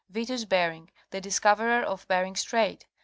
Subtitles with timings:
[0.09, 2.87] Vitus Bering: the discov _erer of Bering Strait.